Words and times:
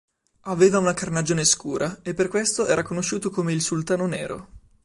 Aveva 0.45 0.79
una 0.79 0.95
carnagione 0.95 1.43
scura, 1.45 1.99
e 2.01 2.15
per 2.15 2.27
questo 2.27 2.65
era 2.65 2.81
conosciuto 2.81 3.29
come 3.29 3.53
il 3.53 3.61
'sultano 3.61 4.07
nero'. 4.07 4.47